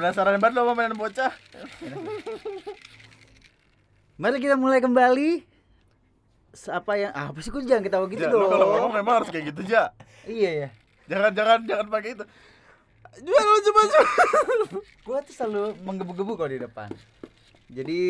Penasaran 0.00 0.40
banget 0.40 0.56
lo 0.56 0.64
sama 0.64 0.72
mainan 0.72 0.96
bocah. 0.96 1.28
Mari 4.16 4.40
kita 4.40 4.56
mulai 4.56 4.80
kembali. 4.80 5.44
Apa 6.72 6.92
yang 6.96 7.12
ah, 7.12 7.28
apa 7.28 7.38
sih 7.44 7.52
kok 7.52 7.60
jangan 7.62 7.84
ketawa 7.84 8.08
gitu 8.08 8.24
Ja, 8.24 8.32
dong. 8.32 8.48
kalau 8.48 8.66
ngomong 8.80 8.92
memang 8.96 9.14
harus 9.20 9.28
kayak 9.28 9.52
gitu, 9.52 9.60
Ja. 9.68 9.92
Iya 10.24 10.50
ya. 10.56 10.68
Jangan 11.04 11.30
jangan 11.36 11.58
jangan 11.68 11.86
pakai 11.92 12.16
itu. 12.16 12.24
Coba 13.20 13.40
lo 13.44 13.52
coba 13.60 13.80
coba. 13.84 14.04
Gua 15.04 15.18
tuh 15.20 15.34
selalu 15.36 15.62
menggebu-gebu 15.84 16.32
kalau 16.32 16.48
di 16.48 16.58
depan. 16.58 16.88
Jadi 17.68 18.00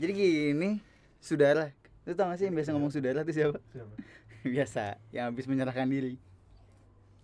jadi 0.00 0.12
gini, 0.16 0.80
saudara. 1.20 1.76
Lu 2.08 2.16
tau 2.16 2.32
gak 2.32 2.40
sih 2.40 2.48
yang 2.48 2.56
biasa 2.56 2.72
ngomong 2.72 2.88
saudara 2.88 3.20
itu 3.20 3.36
siapa? 3.36 3.60
Siapa? 3.68 3.92
Biasa, 4.56 4.84
yang 5.12 5.28
habis 5.28 5.44
menyerahkan 5.44 5.90
diri. 5.90 6.16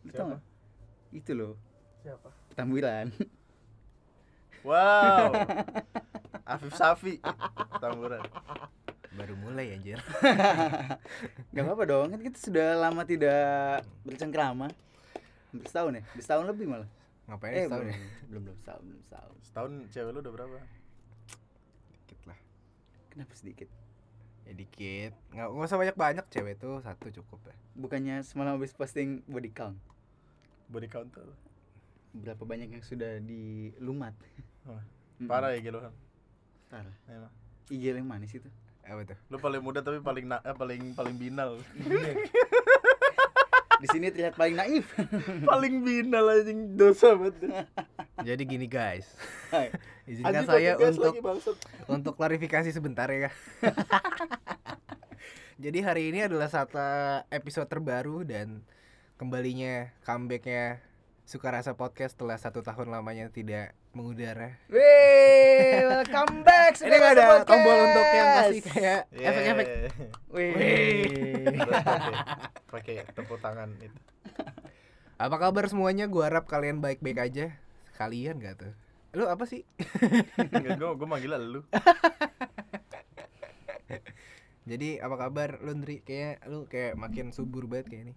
Lu 0.05 0.13
tau 0.13 0.29
Siapa? 0.29 0.37
gak? 0.37 0.43
Itu 1.15 1.33
loh, 1.33 1.55
Siapa? 2.05 2.29
tamburan. 2.53 3.09
Wow. 4.63 5.35
Afif 6.53 6.75
Safi. 6.75 7.19
Tamburan. 7.79 8.23
Baru 9.13 9.35
mulai 9.37 9.77
anjir. 9.77 10.01
Gak 11.55 11.63
apa-apa 11.63 11.85
dong, 11.85 12.07
kan 12.11 12.21
kita 12.23 12.39
sudah 12.41 12.81
lama 12.81 13.05
tidak 13.05 13.83
bercengkrama. 14.03 14.73
Hampir 15.53 15.69
setahun 15.69 16.01
ya? 16.01 16.03
Udah 16.17 16.25
setahun 16.25 16.47
lebih 16.49 16.67
malah. 16.67 16.89
Ngapain 17.29 17.53
Eh, 17.53 17.65
setahun 17.69 17.83
belum, 17.85 17.93
ya? 17.93 17.99
belum, 18.25 18.43
belum 18.49 18.57
setahun, 18.57 18.83
belum 18.83 19.03
setahun. 19.05 19.35
Setahun 19.45 19.71
cewek 19.93 20.11
lu 20.11 20.21
udah 20.25 20.33
berapa? 20.33 20.59
Dikit 21.93 22.21
lah. 22.25 22.39
Kenapa 23.13 23.33
sedikit? 23.37 23.69
Ya 24.43 24.53
dikit. 24.57 25.13
Nggak, 25.31 25.47
nggak 25.53 25.67
usah 25.69 25.79
banyak-banyak 25.79 26.27
cewek 26.33 26.55
tuh 26.57 26.81
satu 26.81 27.07
cukup 27.13 27.41
ya. 27.47 27.55
Bukannya 27.77 28.17
semalam 28.25 28.57
habis 28.57 28.73
posting 28.73 29.21
body 29.29 29.53
count. 29.53 29.77
Body 30.67 30.89
counter. 30.89 31.29
Berapa 32.13 32.43
banyak 32.43 32.73
yang 32.73 32.85
sudah 32.85 33.21
dilumat? 33.21 34.17
Wah. 34.67 34.83
Parah 35.27 35.51
ya 35.55 35.61
gitu 35.63 35.79
kan. 35.79 35.93
Parah. 36.71 36.95
Emang. 37.11 37.33
IG 37.71 37.83
yang 37.95 38.07
manis 38.07 38.35
itu. 38.35 38.49
Apa 38.83 39.07
tuh? 39.07 39.19
Lu 39.31 39.39
paling 39.39 39.63
muda 39.63 39.81
tapi 39.81 40.03
paling 40.03 40.27
na 40.27 40.43
eh, 40.43 40.55
paling 40.55 40.95
paling 40.99 41.17
binal. 41.19 41.59
Di 43.83 43.91
sini 43.91 44.15
terlihat 44.15 44.39
paling 44.39 44.55
naif. 44.55 44.87
paling 45.43 45.83
binal 45.83 46.31
anjing 46.31 46.79
dosa 46.79 47.19
banget. 47.19 47.67
Jadi 48.29 48.43
gini 48.47 48.67
guys. 48.71 49.11
Hai. 49.51 49.75
Izinkan 50.07 50.43
Anjing, 50.43 50.51
saya 50.51 50.73
untuk 50.79 51.15
lagi, 51.15 51.21
bangsat. 51.23 51.57
untuk 51.87 52.15
klarifikasi 52.19 52.71
sebentar 52.75 53.07
ya. 53.11 53.31
Jadi 55.63 55.79
hari 55.79 56.11
ini 56.11 56.27
adalah 56.27 56.51
satu 56.51 56.79
episode 57.31 57.71
terbaru 57.71 58.27
dan 58.27 58.67
kembalinya 59.15 59.95
comebacknya 60.03 60.83
Sukarasa 61.23 61.79
Podcast 61.79 62.19
setelah 62.19 62.37
satu 62.37 62.61
tahun 62.61 62.91
lamanya 62.91 63.31
tidak 63.31 63.73
mengudara. 63.95 64.59
Wih, 64.69 65.87
welcome 65.87 66.43
back. 66.43 66.77
Ini 66.83 66.91
nggak 66.91 67.15
ada 67.15 67.25
Podcast. 67.25 67.47
tombol 67.49 67.77
untuk 67.79 68.07
yang 68.11 68.29
kasih 68.37 68.61
kayak 68.61 69.01
Yeah. 69.15 69.29
efek-efek. 69.31 69.67
Wih. 70.29 71.57
Pakai 72.69 72.95
tepuk 73.09 73.39
tangan 73.39 73.71
itu. 73.79 73.99
Apa 75.17 75.37
kabar 75.39 75.65
semuanya? 75.71 76.11
Gua 76.11 76.27
harap 76.27 76.51
kalian 76.51 76.83
baik-baik 76.83 77.19
aja. 77.23 77.55
Kalian 77.95 78.43
gak 78.43 78.59
tuh? 78.59 78.73
Lu 79.15 79.31
apa 79.31 79.47
sih? 79.47 79.63
Enggak 80.51 80.83
gua 80.83 80.99
gua 80.99 81.07
manggil 81.07 81.39
lu. 81.39 81.63
Jadi 84.63 84.99
apa 84.99 85.15
kabar 85.17 85.63
lu 85.63 85.75
Ndri? 85.75 86.03
Kayak 86.03 86.43
lu 86.51 86.67
kayak 86.67 86.99
makin 86.99 87.31
subur 87.31 87.71
banget 87.71 87.87
kayak 87.89 88.03
ini. 88.11 88.15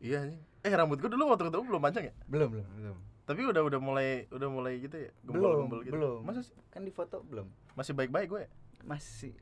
Iya 0.00 0.24
anjing. 0.24 0.42
Eh 0.66 0.74
rambut 0.74 0.98
gua 0.98 1.10
dulu 1.14 1.30
waktu 1.30 1.46
ketemu 1.46 1.64
belum 1.70 1.82
panjang 1.82 2.04
ya? 2.10 2.14
Belum, 2.26 2.48
belum. 2.50 2.66
Belum. 2.74 2.96
Tapi 3.26 3.40
udah 3.42 3.62
udah 3.62 3.80
mulai 3.82 4.26
udah 4.30 4.48
mulai 4.50 4.78
gitu 4.82 4.98
ya, 4.98 5.10
Belum, 5.22 5.38
gembol-gembol 5.38 5.80
gitu. 5.86 5.94
belum. 5.94 6.18
Masa 6.26 6.42
sih? 6.42 6.54
Kan 6.74 6.82
di 6.82 6.90
foto 6.90 7.22
belum. 7.22 7.46
Masih 7.74 7.94
baik-baik 7.94 8.26
gue 8.26 8.40
ya? 8.46 8.50
Masih 8.82 9.34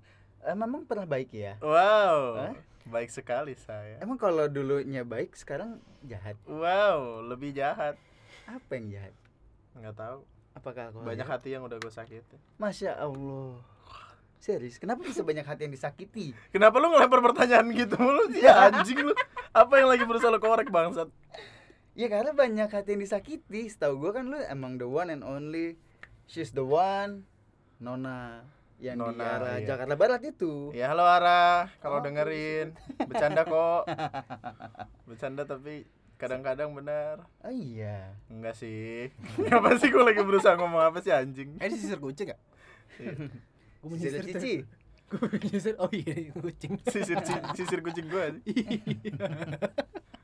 eh, 0.44 0.56
memang 0.56 0.84
pernah 0.84 1.08
baik 1.08 1.32
ya. 1.32 1.56
Wow. 1.64 2.36
Hah? 2.36 2.54
Baik 2.84 3.08
sekali 3.08 3.56
saya. 3.56 3.96
Emang 4.04 4.20
kalau 4.20 4.44
dulunya 4.44 5.08
baik, 5.08 5.32
sekarang 5.32 5.80
jahat. 6.04 6.36
Wow, 6.44 7.24
lebih 7.24 7.56
jahat. 7.56 7.96
Apa 8.44 8.76
yang 8.76 8.92
jahat? 8.92 9.14
Nggak 9.72 9.96
tahu. 9.96 10.20
Apakah 10.54 10.92
aku 10.92 11.00
Banyak 11.00 11.24
hati 11.24 11.48
yang 11.56 11.64
udah 11.64 11.80
gue 11.80 11.92
sakiti. 11.92 12.36
Masya 12.60 13.00
Allah. 13.00 13.56
Serius, 14.44 14.76
kenapa 14.76 15.00
bisa 15.00 15.24
banyak 15.24 15.40
hati 15.40 15.64
yang 15.64 15.72
disakiti? 15.72 16.36
Kenapa 16.52 16.76
lu 16.76 16.92
ngelempar 16.92 17.24
pertanyaan 17.24 17.64
gitu 17.72 17.96
mulu 17.96 18.28
sih 18.28 18.44
anjing 18.44 19.00
lu? 19.00 19.16
Apa 19.56 19.80
yang 19.80 19.88
lagi 19.88 20.04
berusaha 20.04 20.28
lu 20.28 20.36
korek 20.36 20.68
bangsat? 20.68 21.08
Ya 21.96 22.12
karena 22.12 22.36
banyak 22.36 22.68
hati 22.68 22.92
yang 22.92 23.00
disakiti. 23.00 23.64
Setahu 23.72 23.96
gua 24.04 24.20
kan 24.20 24.28
lu 24.28 24.36
emang 24.44 24.76
the 24.76 24.84
one 24.84 25.08
and 25.08 25.24
only. 25.24 25.80
She's 26.28 26.52
the 26.52 26.60
one. 26.60 27.24
Nona 27.80 28.44
yang 28.76 29.00
di 29.00 29.16
Nona, 29.16 29.24
arah 29.24 29.56
iya. 29.64 29.64
Jakarta 29.64 29.96
Barat 29.96 30.20
itu. 30.20 30.76
Ya 30.76 30.92
halo 30.92 31.08
Ara, 31.08 31.72
kalau 31.80 32.00
Oh, 32.00 32.04
dengerin 32.04 32.76
bercanda 33.08 33.48
kok. 33.48 33.88
Bercanda 35.08 35.48
tapi 35.48 35.88
kadang-kadang 36.20 36.68
benar. 36.76 37.24
Oh 37.40 37.48
iya. 37.48 38.12
Enggak 38.28 38.60
sih. 38.60 39.08
Kenapa 39.40 39.72
sih 39.80 39.88
gue 39.88 40.04
lagi 40.04 40.20
berusaha 40.20 40.52
ngomong 40.60 40.84
apa 40.84 41.00
sih 41.00 41.16
anjing? 41.16 41.56
Eh, 41.56 41.64
ini 41.64 41.80
sisir 41.80 41.96
kucing 41.96 42.28
gak? 42.28 42.40
Iya. 43.86 43.98
Sisir 44.00 44.12
menyisir 44.16 44.24
cici. 44.32 44.54
Gua 45.10 45.26
menyisir. 45.28 45.74
Oh 45.76 45.90
iya, 45.90 46.14
kucing. 46.32 46.72
Sisir 46.92 47.18
ci- 47.20 47.44
sisir 47.54 47.78
kucing 47.78 48.06
gue. 48.06 48.24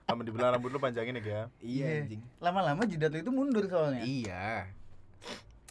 Kamu 0.05 0.21
dibilang 0.21 0.51
rambut 0.53 0.69
lu 0.69 0.79
panjangin 0.79 1.15
ya, 1.15 1.23
Gia. 1.23 1.43
Iya 1.61 1.87
anjing. 2.03 2.21
Lama-lama 2.39 2.83
jidat 2.83 3.13
lu 3.13 3.21
itu 3.21 3.31
mundur 3.31 3.65
soalnya. 3.65 4.03
Iya. 4.03 4.67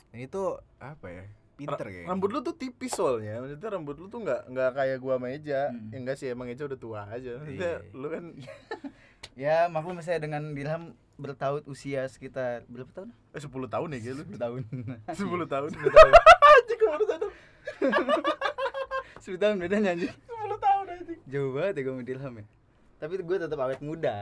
Ini 0.09 0.25
tuh 0.25 0.57
apa 0.77 1.07
ya? 1.07 1.25
Pinter 1.53 1.75
Ra- 1.77 1.91
kayak. 1.91 2.07
Rambut 2.07 2.29
lu 2.31 2.39
tuh 2.39 2.55
tipis 2.55 2.93
soalnya. 2.93 3.43
Maksudnya 3.43 3.69
rambut 3.69 3.95
lu 3.95 4.07
tuh 4.07 4.23
nggak 4.23 4.47
nggak 4.47 4.71
kayak 4.73 4.97
gua 4.97 5.15
meja. 5.17 5.67
Hmm. 5.67 5.91
Ya 5.91 5.97
enggak 5.97 6.15
sih 6.15 6.27
emang 6.27 6.47
Eja 6.47 6.63
udah 6.63 6.79
tua 6.79 7.03
aja. 7.05 7.35
Maksudnya 7.35 7.83
Iya. 7.83 7.91
lu 7.91 8.07
kan 8.07 8.23
Ya 9.35 9.67
maklum 9.67 9.99
saya 9.99 10.19
dengan 10.19 10.51
Dilham 10.51 10.91
bertaut 11.15 11.67
usia 11.67 12.07
sekitar 12.07 12.63
berapa 12.67 12.87
tahun? 12.91 13.09
eh 13.35 13.39
10 13.39 13.51
tahun 13.67 13.87
ya 13.95 13.99
gitu. 13.99 14.21
10 14.23 14.39
tahun. 14.39 14.59
10 15.15 15.47
tahun. 15.47 15.69
10 15.75 15.95
tahun. 15.95 16.11
Anjing 16.49 16.77
gua 16.77 16.89
baru 16.91 17.05
sadar. 17.05 17.31
10 19.19 19.35
tahun 19.35 19.55
bedanya 19.59 19.89
anjing. 19.93 20.13
10 20.15 20.57
tahun 20.57 20.85
anjing. 20.89 21.19
Jauh 21.27 21.51
banget 21.53 21.73
ya 21.75 21.81
gue 21.81 21.93
sama 21.93 22.03
Dilham 22.03 22.33
ya. 22.35 22.45
Tapi 22.99 23.13
gue 23.15 23.37
tetap 23.37 23.59
awet 23.59 23.79
muda. 23.79 24.15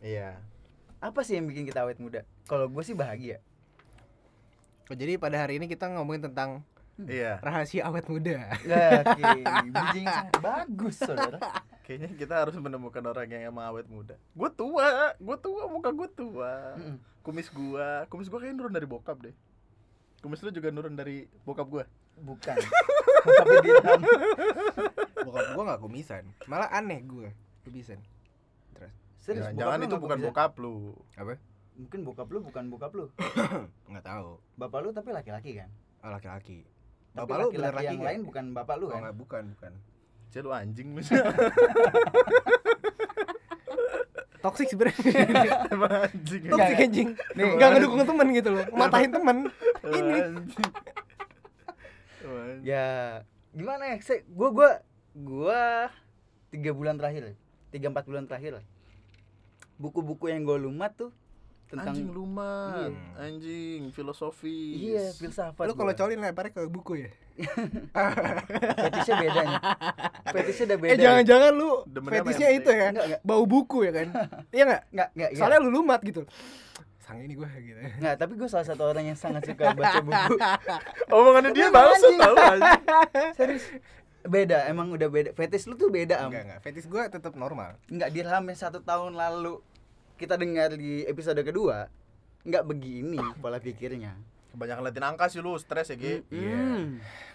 Iya. 0.00 0.40
Apa 1.00 1.20
sih 1.20 1.36
yang 1.36 1.48
bikin 1.48 1.64
kita 1.64 1.84
awet 1.84 1.96
muda? 1.96 2.24
Kalau 2.44 2.68
gue 2.68 2.80
sih 2.80 2.92
bahagia. 2.92 3.40
Oh, 4.88 4.96
jadi 4.96 5.16
pada 5.16 5.38
hari 5.38 5.56
ini 5.56 5.66
kita 5.66 5.88
ngomongin 5.88 6.28
tentang 6.28 6.60
Iya. 7.00 7.40
rahasia 7.40 7.88
awet 7.88 8.04
muda. 8.06 8.52
Ya, 8.60 9.00
oke. 9.00 9.22
Yang 9.72 10.04
sangat 10.04 10.36
bagus, 10.36 10.96
saudara. 11.00 11.38
Kayaknya 11.90 12.14
kita 12.14 12.34
harus 12.38 12.54
menemukan 12.54 13.02
orang 13.02 13.26
yang 13.26 13.50
emang 13.50 13.66
awet 13.66 13.90
muda. 13.90 14.14
Gua 14.30 14.46
tua, 14.46 15.10
gua 15.18 15.34
tua, 15.34 15.66
muka 15.66 15.90
gua 15.90 16.06
tua. 16.06 16.52
Kumis 17.20 17.50
gua, 17.50 18.06
kumis 18.06 18.30
gua 18.30 18.38
kayaknya 18.38 18.62
nurun 18.62 18.70
dari 18.70 18.86
bokap 18.86 19.18
deh. 19.18 19.34
Kumis 20.22 20.38
lu 20.38 20.54
juga 20.54 20.70
nurun 20.70 20.94
dari 20.94 21.26
bokap 21.42 21.66
gua. 21.66 21.82
Bukan. 22.14 22.54
Tapi 23.26 23.54
Dilham. 23.58 24.00
Bokap 25.26 25.46
gua 25.50 25.62
gak 25.66 25.82
kumisan. 25.82 26.30
Malah 26.46 26.70
aneh 26.70 27.02
gua 27.02 27.34
kumisan. 27.66 27.98
Terus 28.70 28.94
Serius, 29.18 29.50
Jangan, 29.50 29.50
bokap 29.50 29.66
jangan 29.66 29.74
lu 29.76 29.84
itu 29.84 29.96
bukan 29.98 30.16
bisa? 30.16 30.26
bokap 30.30 30.52
lu. 30.56 30.74
apa? 31.18 31.34
Mungkin 31.74 32.00
bokap 32.06 32.28
lu 32.30 32.38
bukan 32.38 32.64
bokap 32.70 32.92
lu. 32.94 33.04
Nggak 33.90 34.06
tahu. 34.06 34.38
Bapak 34.54 34.78
lu 34.78 34.94
tapi 34.94 35.10
laki-laki 35.10 35.58
kan? 35.58 35.66
Oh, 36.00 36.14
laki-laki. 36.14 36.62
Tapi 37.10 37.26
Bapak 37.26 37.36
lu 37.36 37.46
bener 37.50 37.74
laki-laki 37.74 37.86
yang 37.90 37.98
laki 37.98 38.06
lain 38.06 38.20
bukan 38.22 38.44
bapak 38.54 38.76
lu 38.78 38.86
Oh, 38.86 38.94
kan? 38.94 39.00
nggak, 39.02 39.16
bukan, 39.18 39.44
bukan. 39.58 39.72
Cek 40.30 40.46
lu 40.46 40.50
anjing 40.54 40.94
lu. 40.94 41.02
Toxic 44.40 44.72
sebenarnya. 44.72 44.96
Anjing. 46.08 46.42
Toxic 46.48 46.78
anjing. 46.80 47.08
Nih. 47.36 47.44
Enggak 47.60 47.68
ngedukung 47.76 48.00
temen 48.08 48.26
gitu 48.32 48.48
loh. 48.56 48.64
Matahin 48.72 49.12
temen. 49.12 49.36
Ini. 49.84 50.20
Ya, 52.64 53.20
gimana 53.52 53.84
ya? 53.92 53.96
Saya, 54.00 54.24
gua 54.32 54.48
gua 54.48 54.70
gua 55.12 55.62
tiga 56.48 56.72
bulan 56.72 56.96
terakhir, 56.96 57.36
tiga 57.68 57.92
empat 57.92 58.04
bulan 58.08 58.24
terakhir 58.24 58.60
lah. 58.60 58.64
Buku-buku 59.76 60.28
yang 60.28 60.44
gue 60.44 60.60
lumat 60.60 60.92
tuh 60.92 61.08
tentang 61.72 61.96
anjing 61.96 62.12
luman, 62.12 62.92
Iya. 62.92 63.24
anjing 63.30 63.80
filosofi. 63.94 64.76
iya 64.92 65.08
filsafat. 65.16 65.64
Lu 65.68 65.72
kalau 65.72 65.92
gua. 65.92 66.00
coli 66.00 66.16
lemparnya 66.20 66.52
ke 66.52 66.62
buku 66.68 66.92
ya? 67.06 67.10
Fetisnya 67.40 69.16
beda 69.16 69.40
nih. 69.42 69.58
Fetisnya 70.30 70.64
udah 70.66 70.78
beda. 70.78 70.90
Eh 70.90 70.98
jangan-jangan 70.98 71.50
lu 71.54 71.70
Demennya 71.86 72.12
fetisnya 72.22 72.48
itu 72.52 72.70
ya? 72.70 72.88
Enggak, 72.92 73.04
enggak. 73.06 73.20
Bau 73.24 73.44
buku 73.44 73.78
ya 73.88 73.92
kan? 73.94 74.08
Iya 74.56 74.62
enggak? 74.66 74.82
Enggak, 74.92 75.08
enggak, 75.14 75.30
enggak. 75.30 75.30
Soalnya 75.38 75.58
lu 75.62 75.70
lumat 75.70 76.00
gitu. 76.04 76.20
Sang 77.00 77.18
ini 77.20 77.34
gua 77.34 77.50
gitu. 77.58 77.78
Enggak, 77.78 78.14
tapi 78.20 78.32
gue 78.36 78.48
salah 78.50 78.66
satu 78.66 78.82
orang 78.86 79.04
yang 79.10 79.18
sangat 79.18 79.42
suka 79.48 79.72
baca 79.72 79.98
buku. 80.02 80.34
Omongannya 81.16 81.50
dia 81.56 81.68
anjing. 81.72 82.16
tau. 82.18 82.34
Serius. 83.38 83.64
Beda, 84.20 84.68
emang 84.68 84.92
udah 84.92 85.08
beda. 85.08 85.30
Fetis 85.32 85.64
lu 85.64 85.80
tuh 85.80 85.88
beda, 85.88 86.20
Am. 86.22 86.28
Enggak, 86.28 86.42
enggak. 86.44 86.60
Fetis 86.60 86.84
gua 86.84 87.08
tetap 87.08 87.32
normal. 87.34 87.80
Enggak 87.88 88.12
dirham 88.12 88.44
yang 88.44 88.58
satu 88.58 88.84
tahun 88.84 89.16
lalu 89.16 89.64
kita 90.20 90.36
dengar 90.36 90.76
di 90.76 91.08
episode 91.08 91.40
kedua 91.40 91.88
nggak 92.44 92.64
begini 92.64 93.20
pola 93.40 93.60
pikirnya 93.60 94.16
Kebanyakan 94.50 94.82
liatin 94.82 95.04
angka 95.04 95.26
sih 95.26 95.38
lu, 95.38 95.54
stres 95.54 95.88
ya, 95.88 95.96
Gi. 95.96 96.26
Iya. 96.28 96.54
Hmm. 96.54 96.86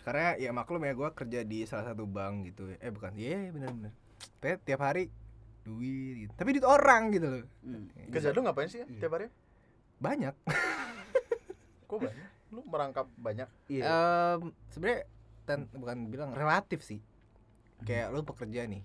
Karena 0.02 0.28
ya 0.36 0.50
maklum 0.52 0.82
ya 0.82 0.94
gue 0.94 1.10
kerja 1.12 1.40
di 1.42 1.64
salah 1.64 1.86
satu 1.86 2.04
bank 2.04 2.48
gitu. 2.48 2.68
Eh 2.76 2.90
bukan, 2.90 3.16
iya 3.16 3.50
benar-benar. 3.50 3.92
Tapi 4.38 4.60
tiap 4.62 4.82
hari 4.82 5.08
duit 5.62 6.16
gitu. 6.22 6.32
Tapi 6.34 6.50
duit 6.52 6.64
orang 6.64 7.10
gitu 7.10 7.26
loh. 7.26 7.44
Hmm. 7.62 7.88
Kerja 8.10 8.30
lu 8.30 8.42
ngapain 8.42 8.68
sih 8.68 8.80
ya, 8.80 8.86
Iya. 8.86 9.00
tiap 9.00 9.12
hari? 9.14 9.28
Banyak. 9.98 10.36
Kok 11.88 11.98
banyak? 12.00 12.28
Lu 12.50 12.62
merangkap 12.66 13.08
banyak. 13.16 13.50
Iya. 13.68 13.84
Em, 13.86 14.40
sebenarnya 14.70 15.00
ten- 15.44 15.70
bukan 15.72 15.98
bilang 16.08 16.30
relatif 16.32 16.82
sih. 16.82 17.00
Kayak 17.80 18.12
lu 18.12 18.22
pekerja 18.22 18.66
nih. 18.66 18.84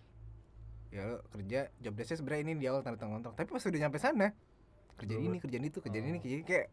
Ya 0.90 1.02
lu 1.04 1.18
kerja 1.28 1.70
job 1.76 1.94
desk 1.94 2.14
sebenarnya 2.14 2.42
ini 2.44 2.54
di 2.56 2.66
awal 2.66 2.80
tanda 2.80 2.96
tangan 2.96 3.20
kontrak. 3.20 3.34
Tapi 3.36 3.48
pas 3.48 3.62
udah 3.62 3.80
nyampe 3.80 3.98
sana 3.98 4.28
kerjaan 4.96 5.16
Berubah. 5.18 5.32
ini, 5.32 5.38
kerjaan 5.38 5.64
itu, 5.64 5.78
kerjaan 5.80 6.04
ini, 6.04 6.12
Oh. 6.12 6.20
kerjaan 6.20 6.38
ini 6.38 6.46
kayak 6.46 6.66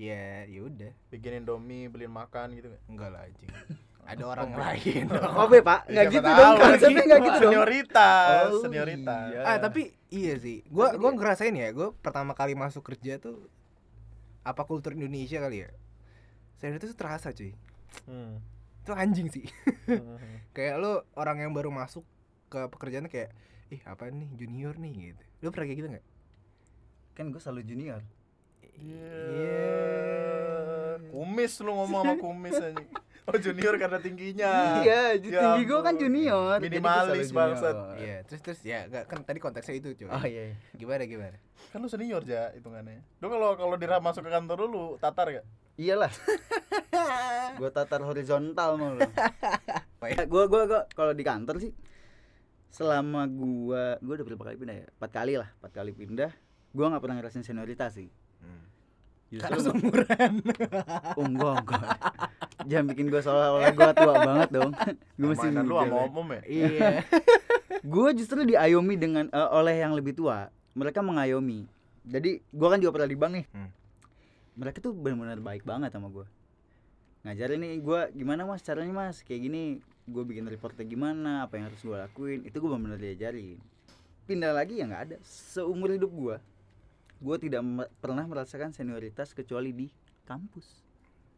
ya 0.00 0.48
ya 0.48 0.60
udah 0.62 0.92
Bikin 1.08 1.44
Indomie, 1.44 1.86
beliin 1.86 2.08
makan 2.10 2.54
gitu 2.54 2.68
kan. 2.68 2.80
enggak 2.86 3.08
lah 3.10 3.20
anjing. 3.22 3.50
Ada 4.10 4.24
orang 4.26 4.50
lain. 4.52 5.06
Oh, 5.36 5.46
be, 5.46 5.60
Pak. 5.60 5.86
Nggak 5.86 6.04
Siapa 6.04 6.14
gitu 6.16 6.30
dong. 6.34 6.54
Konsepnya 6.58 7.02
nggak 7.04 7.20
gitu 7.20 7.36
dong. 7.36 7.42
Senioritas, 7.46 8.48
Oh, 8.48 8.60
senioritas. 8.60 9.28
iya. 9.30 9.40
ah 9.44 9.56
tapi 9.60 9.82
iya 10.08 10.34
sih 10.34 10.64
gua 10.66 10.88
Tapi 10.88 10.98
gua 10.98 11.10
dia- 11.10 11.18
ngerasain 11.20 11.54
ya 11.54 11.68
gua 11.70 11.88
pertama 11.94 12.32
kali 12.32 12.52
masuk 12.54 12.82
kerja 12.82 13.16
tuh 13.16 13.46
apa 14.40 14.64
kultur 14.64 14.92
Indonesia 14.92 15.36
kali 15.38 15.62
ya 15.62 15.70
saya 16.56 16.74
itu 16.74 16.88
tuh 16.88 16.96
terasa 16.96 17.30
cuy 17.30 17.52
Hmm. 18.02 18.40
itu 18.80 18.90
anjing 18.90 19.28
sih 19.28 19.46
Hmm. 19.86 20.16
kayak 20.56 20.74
lu 20.76 20.90
orang 21.12 21.40
yang 21.40 21.52
baru 21.52 21.68
masuk 21.68 22.02
ke 22.48 22.66
pekerjaan 22.68 23.06
kayak 23.06 23.30
ih 23.68 23.84
apa 23.84 24.08
nih 24.08 24.32
junior 24.34 24.74
nih 24.74 25.12
gitu 25.12 25.22
lu 25.40 25.48
pernah 25.50 25.66
kayak 25.66 25.78
gitu 25.78 25.88
nggak 25.90 26.06
Kan 27.12 27.28
gue 27.28 27.38
selalu 27.38 27.62
junior. 27.64 28.00
Iya. 28.80 29.70
Kumis 31.06 31.52
lu 31.60 31.70
ngomong 31.70 32.02
sama 32.02 32.14
kumis 32.22 32.56
aja. 32.56 32.84
Oh 33.28 33.36
junior 33.36 33.76
karena 33.76 33.98
tingginya. 33.98 34.80
Iya, 34.80 35.14
Ya 35.14 35.38
tinggi 35.38 35.62
gue 35.64 35.80
kan 35.80 35.94
junior. 35.94 36.58
gua 36.58 36.64
Minimalis, 36.64 37.30
bangsat. 37.30 37.76
iya 37.96 38.16
terus 38.24 38.40
terus 38.40 38.60
ya 38.60 38.88
nggak 38.88 39.04
kan 39.06 39.22
tadi 39.22 39.38
konteksnya 39.38 39.76
itu 39.76 39.94
cuy 39.94 40.08
Oh 40.08 40.24
iya. 40.24 40.50
iya. 40.50 40.56
gimana 40.74 41.04
gimana 41.04 41.36
Kan 41.70 41.78
lu 41.78 41.86
senior 41.86 42.24
ja 42.24 42.50
hitungannya. 42.50 43.04
Lu 43.20 43.28
kalau 43.28 43.54
kalau 43.54 43.76
dirah 43.76 44.00
masuk 44.00 44.24
ke 44.24 44.30
kantor 44.30 44.56
lu, 44.60 44.68
lu 44.68 44.84
tatar 44.96 45.30
gak? 45.30 45.46
Iyalah. 45.76 46.10
gue 47.60 47.70
tatar 47.70 48.00
horizontal 48.00 48.74
mau. 48.74 48.98
Baik. 50.00 50.26
gue 50.32 50.44
gue 50.46 50.62
gue 50.66 50.80
kalau 50.90 51.12
di 51.12 51.22
kantor 51.22 51.60
sih 51.60 51.70
selama 52.70 53.26
gua 53.26 53.98
gua 53.98 54.14
udah 54.14 54.26
berapa 54.26 54.44
kali 54.44 54.56
pindah 54.56 54.76
ya? 54.76 54.86
Empat 54.88 55.10
kali 55.12 55.34
lah, 55.34 55.50
empat 55.58 55.72
kali 55.72 55.90
pindah. 55.90 56.30
Gua 56.70 56.86
nggak 56.88 57.02
pernah 57.02 57.16
ngerasain 57.18 57.42
senioritas 57.42 57.94
sih. 57.94 58.06
karena 58.40 58.69
Justru 59.30 59.58
seumuran. 59.62 60.32
Oh, 61.14 61.22
enggak, 61.22 61.54
enggak. 61.62 61.86
Jangan 62.70 62.86
bikin 62.90 63.06
gua 63.08 63.22
seolah-olah 63.22 63.72
gua 63.78 63.90
tua 63.94 64.14
banget 64.26 64.48
dong. 64.50 64.72
Gua 65.14 65.26
masih 65.30 65.48
Mainan 65.54 65.64
lu 65.64 65.74
muda, 65.78 65.86
sama 65.86 65.96
omom 66.10 66.28
ya? 66.34 66.42
iya. 66.50 66.90
Gue 67.80 68.08
justru 68.12 68.44
diayomi 68.44 68.98
dengan 68.98 69.30
eh, 69.30 69.48
oleh 69.54 69.80
yang 69.80 69.94
lebih 69.94 70.12
tua. 70.18 70.50
Mereka 70.74 71.00
mengayomi. 71.00 71.64
Jadi 72.04 72.42
gue 72.42 72.68
kan 72.68 72.76
juga 72.82 72.92
pernah 72.98 73.08
di 73.08 73.16
bank 73.16 73.32
nih. 73.38 73.46
Hmm. 73.54 73.70
mereka 74.60 74.82
tuh 74.82 74.92
benar-benar 74.92 75.40
baik 75.40 75.64
banget 75.64 75.88
sama 75.94 76.12
gue 76.12 76.26
ngajarin 77.20 77.60
nih 77.60 77.72
gue 77.84 78.00
gimana 78.16 78.48
mas 78.48 78.60
caranya 78.64 78.92
mas? 78.92 79.20
Kayak 79.24 79.40
gini 79.48 79.62
gue 80.08 80.22
bikin 80.24 80.44
reportnya 80.48 80.84
gimana? 80.84 81.44
Apa 81.44 81.60
yang 81.60 81.68
harus 81.68 81.80
gue 81.80 81.96
lakuin? 81.96 82.44
Itu 82.44 82.60
gue 82.60 82.68
benar-benar 82.68 83.00
diajarin. 83.00 83.60
Pindah 84.24 84.52
lagi 84.52 84.80
ya 84.80 84.88
nggak 84.88 85.02
ada. 85.08 85.16
Seumur 85.24 85.92
hidup 85.92 86.12
gue 86.12 86.36
gue 87.20 87.36
tidak 87.38 87.60
me- 87.60 87.90
pernah 87.96 88.24
merasakan 88.24 88.72
senioritas 88.72 89.30
kecuali 89.30 89.70
di 89.70 89.86
kampus 90.24 90.80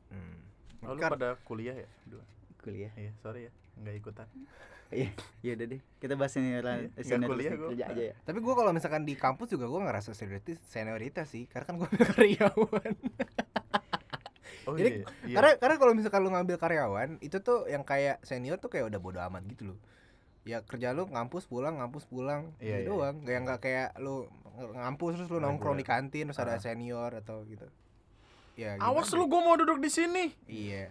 Hmm. 0.08 0.44
Oh, 0.82 0.93
lu 0.93 1.00
Kar- 1.00 1.12
pada 1.12 1.40
kuliah 1.40 1.73
ya? 1.73 1.88
Dua. 2.05 2.20
kuliah 2.58 2.93
Iya, 2.93 3.17
sorry 3.19 3.49
ya. 3.49 3.52
Enggak 3.75 3.94
ikutan. 3.96 4.29
iya 4.93 5.08
iya 5.40 5.56
udah 5.56 5.67
deh 5.67 5.81
kita 5.96 6.14
bahas 6.14 6.31
senioritas 6.31 6.69
Iya, 6.69 6.84
nggak 6.84 7.00
senioritas 7.02 7.32
kuliah 7.32 7.52
gua. 7.56 7.67
kerja 7.67 7.84
aja 7.88 8.02
ya 8.05 8.14
Tapi 8.20 8.38
gue 8.38 8.55
kalau 8.55 8.70
misalkan 8.70 9.02
di 9.02 9.14
kampus 9.14 9.49
juga 9.50 9.64
gue 9.64 9.81
ngerasa 9.81 10.12
senioritas, 10.12 10.61
senioritas 10.62 11.26
sih, 11.26 11.49
karena 11.49 11.64
kan 11.67 11.75
gue 11.76 11.88
karyawan. 12.12 12.93
Oh 14.62 14.78
Jadi, 14.78 15.02
iya. 15.02 15.06
iya. 15.26 15.35
Karena 15.35 15.50
karena 15.58 15.76
kalau 15.76 15.90
misalkan 15.90 16.23
lu 16.23 16.31
ngambil 16.31 16.55
karyawan, 16.55 17.19
itu 17.19 17.35
tuh 17.40 17.67
yang 17.67 17.82
kayak 17.82 18.23
senior 18.23 18.62
tuh 18.62 18.70
kayak 18.70 18.87
udah 18.87 19.00
bodo 19.00 19.19
amat 19.19 19.43
gitu 19.49 19.75
loh. 19.75 19.78
Ya 20.43 20.59
kerja 20.61 20.91
lu 20.91 21.06
ngampus 21.06 21.47
pulang, 21.47 21.79
ngampus 21.79 22.03
pulang, 22.05 22.50
Iya, 22.59 22.83
gitu 22.83 22.83
iya, 22.83 22.91
doang. 22.91 23.17
Kayak 23.23 23.41
nggak 23.44 23.61
kayak 23.61 23.89
lu 23.97 24.27
ng- 24.53 24.75
ngampus 24.75 25.12
terus 25.17 25.29
lu 25.29 25.39
nongkrong 25.39 25.75
di 25.75 25.83
kantin 25.83 26.27
terus 26.27 26.39
ada 26.39 26.55
Ah. 26.55 26.61
senior 26.61 27.15
atau 27.15 27.47
gitu. 27.47 27.67
Ya. 28.53 28.75
Awas 28.77 29.06
gimana 29.06 29.19
lu 29.19 29.25
gua 29.29 29.41
mau 29.41 29.55
duduk 29.55 29.79
di 29.79 29.89
sini. 29.89 30.35
ya? 30.43 30.50
Iya. 30.50 30.85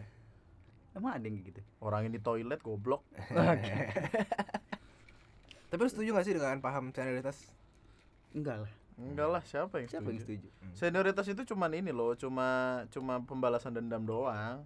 emang 0.92 1.16
ada 1.16 1.24
yang 1.24 1.36
kayak 1.38 1.48
gitu 1.50 1.62
Orang 1.80 2.04
ini 2.04 2.20
toilet 2.20 2.60
goblok. 2.60 3.00
Tapi 5.70 5.80
lu 5.80 5.88
setuju 5.88 6.12
gak 6.12 6.26
sih 6.26 6.34
dengan 6.34 6.60
paham 6.60 6.92
senioritas? 6.92 7.48
enggak 8.32 8.64
lah 8.64 8.72
Enggak 8.98 9.28
lah, 9.30 9.42
siapa 9.42 9.76
yang 9.78 9.88
siapa 9.88 10.04
yang 10.06 10.20
setuju? 10.20 10.46
setuju 10.52 10.76
Senioritas 10.78 11.26
itu 11.28 11.42
cuman 11.46 11.72
ini 11.74 11.90
loh, 11.90 12.12
cuma 12.14 12.48
cuma 12.88 13.18
pembalasan 13.20 13.72
dendam 13.72 14.04
doang. 14.04 14.62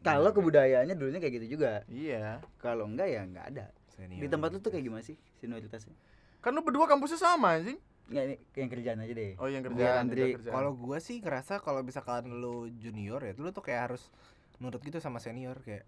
Kalau 0.00 0.30
kebudayaannya 0.30 0.94
dulunya 0.94 1.16
kayak 1.16 1.34
gitu 1.38 1.56
juga. 1.56 1.82
Iya. 1.86 2.38
Kalau 2.56 2.84
enggak 2.84 3.08
ya 3.08 3.22
enggak 3.22 3.46
ada. 3.50 3.66
Di 3.94 4.26
tempat 4.26 4.48
lu 4.48 4.58
tuh 4.58 4.68
kayak 4.68 4.84
gimana 4.84 5.00
sih 5.00 5.14
senioritasnya? 5.36 5.94
Kan 6.38 6.52
lu 6.52 6.60
berdua 6.60 6.84
kampusnya 6.84 7.16
sama 7.16 7.56
anjing. 7.56 7.78
Enggak 8.04 8.24
ini 8.24 8.36
yang 8.54 8.68
kerjaan 8.68 8.98
aja 8.98 9.12
deh. 9.12 9.32
Oh, 9.36 9.46
yang 9.46 9.62
kerjaan, 9.62 10.04
Andri. 10.04 10.34
Kalau 10.36 10.72
gua 10.72 10.98
sih 10.98 11.18
ngerasa 11.18 11.58
kalau 11.58 11.80
misalkan 11.80 12.28
lu 12.30 12.66
junior 12.74 13.20
ya, 13.20 13.32
lu 13.34 13.48
tuh 13.48 13.62
kayak 13.62 13.88
harus 13.88 14.10
nurut 14.58 14.78
gitu 14.78 14.98
sama 14.98 15.18
senior 15.18 15.58
kayak 15.58 15.82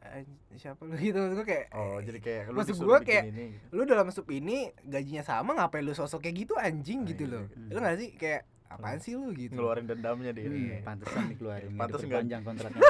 "Ah, 0.00 0.22
siapa 0.52 0.82
lu 0.82 0.94
gitu 1.00 1.14
maksud 1.16 1.36
gua 1.36 1.46
kayak 1.46 1.66
Oh, 1.72 1.98
jadi 1.98 2.18
kayak 2.18 2.42
lu 2.48 2.56
Maksud 2.56 2.74
bikin 2.76 3.02
kayak- 3.04 3.26
ini 3.28 3.44
gitu. 3.52 3.66
lu 3.72 3.82
dalam 3.84 4.06
sup 4.08 4.26
ini 4.28 4.56
gajinya 4.80 5.22
sama 5.22 5.50
ngapain 5.52 5.82
lu 5.82 5.92
sosok 5.92 6.22
kayak 6.22 6.36
gitu 6.42 6.54
anjing 6.54 7.02
Ah, 7.02 7.08
gitu 7.08 7.22
iya, 7.22 7.32
loh 7.32 7.44
iya. 7.48 7.70
lu 7.70 7.78
nggak 7.80 7.96
sih 7.96 8.08
kayak 8.14 8.42
apaan 8.66 8.98
sih 8.98 9.14
lu 9.14 9.30
gitu 9.30 9.54
ngeluarin 9.54 9.86
dendamnya 9.86 10.30
dia. 10.30 10.46
Hmm, 10.46 10.58
Iya. 10.60 10.78
pantesan 10.82 11.22
dikeluarin. 11.28 11.70
Pantes 11.72 12.02
panjang 12.04 12.42
kontraknya. 12.42 12.82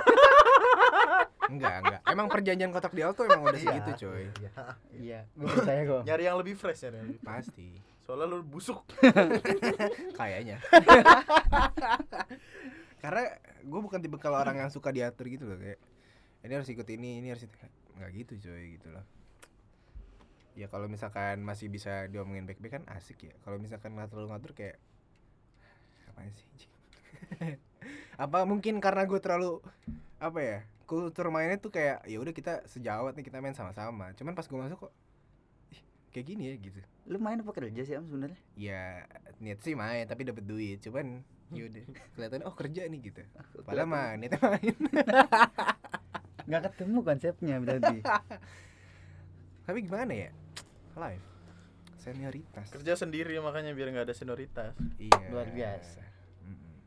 Enggak 1.46 1.74
enggak 1.80 2.00
emang 2.04 2.26
perjanjian 2.26 2.70
kontrak 2.70 2.92
di 2.92 3.02
awal 3.02 3.14
tuh 3.14 3.24
emang 3.24 3.42
udah 3.42 3.54
Iya. 3.54 3.66
segitu 3.68 3.90
coy 4.02 4.24
Iya. 4.36 4.52
iya, 4.96 5.20
gue 5.32 5.48
percaya 5.48 5.80
kok. 5.84 6.02
Nyari 6.04 6.22
yang 6.24 6.36
lebih 6.36 6.54
fresh 6.54 6.82
ya. 6.82 6.90
Ren. 6.90 7.16
pasti 7.20 7.68
Soalnya 8.02 8.26
lu 8.28 8.38
busuk. 8.40 8.86
kayaknya 10.18 10.62
karena 12.98 13.22
gue 13.62 13.80
bukan 13.82 13.98
tipe 13.98 14.16
kalau 14.16 14.38
orang 14.38 14.56
yang 14.58 14.70
suka 14.70 14.90
diatur 14.90 15.26
gitu 15.26 15.46
loh 15.46 15.58
kayak 15.58 15.78
ini 16.42 16.52
harus 16.54 16.68
ikut 16.70 16.86
ini 16.88 17.18
ini 17.18 17.28
harus 17.30 17.44
itu 17.44 17.54
nggak 17.96 18.10
gitu 18.14 18.32
coy 18.42 18.78
gitu 18.78 18.88
loh 18.90 19.04
ya 20.56 20.66
kalau 20.66 20.88
misalkan 20.88 21.44
masih 21.44 21.68
bisa 21.68 22.08
diomongin 22.08 22.48
baik-baik 22.48 22.80
kan 22.80 22.84
asik 22.94 23.28
ya 23.28 23.34
kalau 23.44 23.60
misalkan 23.60 23.92
nggak 23.92 24.08
terlalu 24.08 24.32
ngatur 24.32 24.52
kayak 24.56 24.76
apa 26.08 26.20
sih 26.32 26.46
anjing? 26.48 26.72
apa 28.24 28.38
mungkin 28.48 28.80
karena 28.80 29.04
gue 29.04 29.20
terlalu 29.20 29.60
apa 30.16 30.40
ya 30.40 30.60
kultur 30.86 31.28
mainnya 31.28 31.58
tuh 31.58 31.68
kayak 31.68 32.06
ya 32.06 32.16
udah 32.16 32.30
kita 32.30 32.62
sejawat 32.64 33.18
nih 33.18 33.26
kita 33.26 33.42
main 33.42 33.52
sama-sama 33.52 34.14
cuman 34.14 34.32
pas 34.32 34.46
gue 34.46 34.54
masuk 34.56 34.86
kok 34.86 34.92
ih, 35.70 35.82
kayak 36.10 36.26
gini 36.26 36.42
ya 36.48 36.54
gitu 36.56 36.80
Lu 37.06 37.18
main 37.18 37.38
apa 37.38 37.50
kerja 37.50 37.82
sih 37.82 37.94
Am 37.94 38.06
sebenarnya? 38.06 38.38
ya 38.54 39.02
niat 39.38 39.62
sih 39.62 39.74
main 39.74 40.06
tapi 40.06 40.22
dapat 40.22 40.42
duit 40.42 40.78
cuman 40.80 41.22
yaudah 41.58 41.82
kelihatan 42.14 42.42
oh 42.42 42.54
kerja 42.54 42.86
nih 42.86 43.00
gitu 43.10 43.22
padahal 43.62 43.86
mah 43.86 44.14
niatnya 44.18 44.40
main 44.42 44.76
Enggak 46.46 46.70
ketemu 46.70 46.98
konsepnya 47.02 47.58
berarti. 47.58 47.98
tapi 49.66 49.78
gimana 49.82 50.14
ya 50.14 50.30
live 50.94 51.26
senioritas 51.98 52.70
Kerja 52.70 52.94
sendiri 52.94 53.34
makanya 53.42 53.74
biar 53.74 53.90
nggak 53.90 54.06
ada 54.06 54.14
senioritas. 54.14 54.78
iya 54.96 55.26
Luar 55.26 55.50
biasa. 55.50 55.98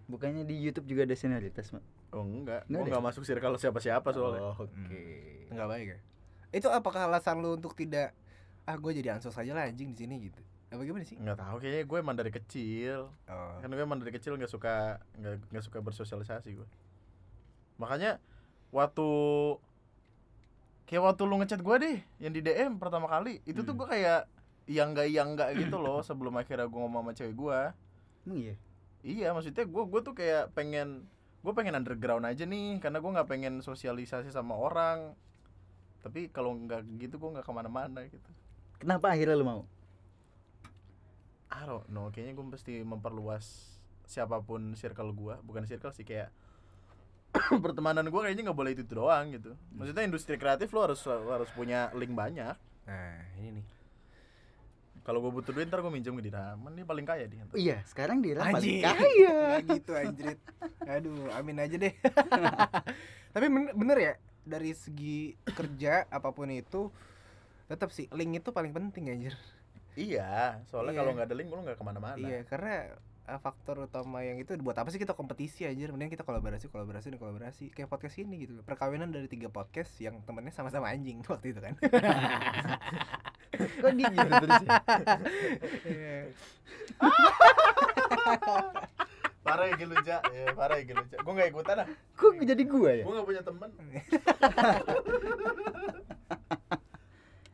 Bukannya 0.07 0.47
di 0.47 0.55
YouTube 0.57 0.87
juga 0.87 1.03
ada 1.03 1.11
senioritas, 1.11 1.75
Mak? 1.75 1.83
Oh 2.11 2.25
enggak, 2.25 2.65
Nggak 2.65 2.73
gua 2.73 2.81
ada 2.81 2.91
nggak 2.91 3.05
masuk 3.05 3.23
circle 3.23 3.55
siapa-siapa 3.55 4.09
soalnya. 4.09 4.41
Oh, 4.43 4.55
oke. 4.57 4.69
Hmm. 4.69 5.53
nggak 5.53 5.69
baik 5.69 5.87
ya 5.89 5.99
itu 6.49 6.65
apakah 6.65 7.05
alasan 7.05 7.41
lu 7.41 7.53
untuk 7.53 7.73
tidak 7.73 8.09
ah 8.65 8.73
gue 8.73 8.89
jadi 8.91 9.13
ansos 9.13 9.33
aja 9.33 9.53
lah 9.53 9.69
anjing 9.69 9.93
di 9.93 9.97
sini 9.97 10.17
gitu 10.17 10.41
apa 10.69 10.81
gimana 10.81 11.05
sih 11.05 11.13
Nggak 11.17 11.37
tahu 11.37 11.55
kayaknya 11.57 11.83
gue 11.85 11.97
emang 11.97 12.13
dari 12.13 12.29
kecil. 12.29 12.99
oh 13.09 13.53
Kan 13.57 13.69
gue 13.69 13.81
emang 13.81 13.97
dari 13.97 14.09
kecil 14.09 14.33
nggak 14.33 14.49
suka 14.49 14.97
nggak 15.13 15.49
nggak 15.49 15.63
suka 15.63 15.77
bersosialisasi 15.79 16.53
gue. 16.53 16.67
Makanya 17.77 18.17
waktu 18.69 19.05
kayak 20.85 21.03
waktu 21.05 21.21
lu 21.25 21.37
ngechat 21.37 21.61
gue 21.61 21.75
deh 21.79 21.97
yang 22.17 22.33
di 22.33 22.41
DM 22.41 22.77
pertama 22.77 23.05
kali 23.05 23.41
itu 23.45 23.61
tuh 23.61 23.73
Hmm. 23.73 23.81
gue 23.81 23.87
kayak 23.89 24.19
iya 24.65 24.85
enggak 24.85 25.05
iya 25.05 25.21
enggak 25.21 25.49
gitu 25.53 25.77
loh 25.77 26.01
sebelum 26.07 26.33
akhirnya 26.33 26.65
gue 26.65 26.79
ngomong 26.79 27.05
sama 27.05 27.13
cewek 27.13 27.35
gue 27.35 27.59
Emang 28.25 28.37
iya. 28.37 28.55
iya 29.01 29.27
maksudnya 29.31 29.65
gue 29.65 29.83
gue 29.85 30.01
tuh 30.01 30.13
kayak 30.13 30.53
pengen 30.53 31.05
gue 31.39 31.53
pengen 31.55 31.79
underground 31.79 32.27
aja 32.27 32.43
nih 32.43 32.83
karena 32.83 32.99
gue 32.99 33.11
nggak 33.15 33.29
pengen 33.29 33.63
sosialisasi 33.63 34.31
sama 34.31 34.55
orang. 34.55 35.15
Tapi 35.99 36.31
kalau 36.31 36.55
nggak 36.55 36.87
gitu 36.99 37.19
gue 37.19 37.29
nggak 37.39 37.45
ke 37.47 37.53
mana-mana 37.53 38.05
gitu. 38.07 38.31
Kenapa 38.79 39.11
akhirnya 39.11 39.35
lu 39.35 39.45
mau? 39.47 39.61
I 41.49 41.65
don't 41.65 41.87
know 41.89 42.07
kayaknya 42.13 42.37
gue 42.37 42.45
mesti 42.45 42.73
memperluas 42.85 43.75
siapa 44.09 44.41
pun 44.41 44.73
circle 44.73 45.13
gua. 45.13 45.37
Bukan 45.45 45.69
circle 45.69 45.93
sih 45.93 46.01
kayak 46.01 46.33
pertemanan 47.63 48.09
gua 48.09 48.25
kayaknya 48.25 48.49
nggak 48.49 48.57
boleh 48.57 48.73
itu, 48.73 48.83
doang 48.89 49.29
gitu. 49.37 49.53
Maksudnya 49.77 50.03
industri 50.09 50.35
kreatif 50.41 50.73
lo 50.73 50.89
harus 50.89 51.05
harus 51.05 51.49
punya 51.53 51.93
link 51.93 52.17
banyak. 52.17 52.57
Nah, 52.89 53.21
ini 53.37 53.61
nih. 53.61 53.65
Kalau 55.09 55.25
gua 55.25 55.33
butuh 55.33 55.49
duit 55.49 55.65
ntar 55.65 55.81
gua 55.81 55.89
minjem 55.89 56.13
ke 56.13 56.29
Diraman 56.29 56.69
dia 56.77 56.85
paling 56.85 57.01
kaya 57.01 57.25
dia 57.25 57.41
iya, 57.57 57.81
sekarang 57.89 58.21
dia 58.21 58.37
paling 58.37 58.77
kaya. 58.77 59.57
Gitu 59.73 59.91
anjrit. 59.97 60.37
Aduh, 60.85 61.33
amin 61.33 61.57
aja 61.57 61.75
deh. 61.81 61.93
Tapi 63.33 63.45
bener, 63.49 63.73
bener 63.73 63.97
ya, 63.97 64.13
dari 64.45 64.77
segi 64.77 65.33
kerja 65.49 66.05
apa 66.13 66.29
pun 66.29 66.53
itu 66.53 66.93
tetap 67.65 67.89
sih 67.89 68.05
link 68.13 68.37
itu 68.37 68.53
paling 68.53 68.69
penting 68.69 69.09
anjir. 69.09 69.33
iya 69.97 70.61
soalnya 70.69 70.93
Iya. 70.93 70.99
kalau 71.01 71.11
nggak 71.17 71.27
ada 71.27 71.35
link 71.35 71.49
lo 71.49 71.59
nggak 71.59 71.77
ke 71.81 71.83
mana-mana 71.83 72.15
Iya, 72.15 72.45
karena 72.45 72.93
faktor 73.37 73.85
utama 73.85 74.25
yang 74.25 74.41
itu 74.41 74.57
buat 74.57 74.73
apa 74.73 74.89
sih 74.89 74.97
kita 74.97 75.13
kompetisi 75.13 75.69
anjir? 75.69 75.93
Mending 75.93 76.09
kita 76.09 76.25
kolaborasi, 76.25 76.65
kolaborasi, 76.73 77.13
dan 77.13 77.21
kolaborasi. 77.21 77.69
Kayak 77.69 77.93
podcast 77.93 78.17
ini 78.17 78.49
gitu. 78.49 78.65
Perkawinan 78.65 79.13
dari 79.13 79.29
tiga 79.29 79.53
podcast 79.53 79.93
yang 80.01 80.25
temennya 80.25 80.49
sama-sama 80.49 80.89
anjing 80.89 81.21
waktu 81.29 81.53
itu 81.53 81.61
kan. 81.61 81.77
Kok 83.53 83.91
dia 83.93 84.09
gitu 84.09 84.33
terus 84.41 84.61
ya? 84.65 84.71
Parah 89.39 89.65
ya 89.65 89.75
Giluja 89.79 90.17
ya 90.21 90.53
parah 90.53 90.77
ya 90.77 90.85
Giluja 90.85 91.15
gua 91.25 91.33
nggak 91.33 91.49
ikutan 91.49 91.81
ah 91.81 91.87
Kok 92.13 92.43
jadi 92.43 92.63
gua 92.69 92.91
ya? 92.93 93.03
gua 93.07 93.13
nggak 93.17 93.27
punya 93.27 93.41
teman 93.41 93.69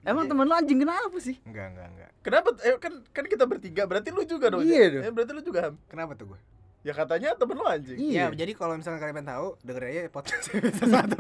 Emang 0.06 0.30
teman 0.30 0.46
lu 0.46 0.54
anjing 0.54 0.78
kenapa 0.78 1.18
sih? 1.18 1.34
enggak, 1.50 1.74
enggak, 1.74 1.88
enggak. 1.90 2.12
Kenapa 2.26 2.58
eh, 2.66 2.76
kan 2.82 3.06
kan 3.14 3.24
kita 3.24 3.46
bertiga 3.46 3.86
berarti 3.86 4.10
lu 4.10 4.26
juga 4.26 4.50
dong 4.50 4.66
Iya 4.66 4.86
dong. 4.90 5.04
Ya, 5.06 5.10
berarti 5.14 5.32
lu 5.32 5.42
juga 5.46 5.60
Ham. 5.70 5.76
Kenapa 5.86 6.18
tuh 6.18 6.34
gue? 6.34 6.40
ya 6.82 6.94
katanya 6.94 7.34
temen 7.34 7.58
lu 7.58 7.66
anjing 7.66 7.98
Iya. 7.98 8.30
Ya, 8.30 8.46
jadi 8.46 8.54
kalau 8.54 8.78
misalnya 8.78 9.02
kalian 9.02 9.18
pengen 9.18 9.30
tahu, 9.30 9.48
dengerin 9.62 9.90
aja 9.90 10.02
podcast 10.10 10.46
satu. 10.94 11.18